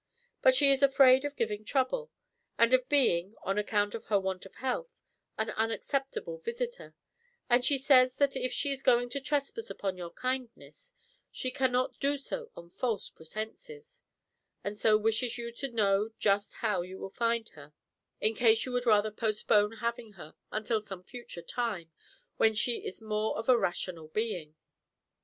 [0.41, 2.09] "But she is afraid of giving trouble,
[2.57, 5.03] and of being, on account of her want of health,
[5.37, 6.95] an unacceptable visitor;
[7.51, 10.91] and she says that if she is going to trespass upon your kindness,
[11.29, 14.01] she cannot do so on false pretenses,
[14.63, 17.71] and so wishes you to know just how you will find her,
[18.19, 21.91] in case you would rather postpone having her until some future time,
[22.37, 24.55] when she is more of a rational being."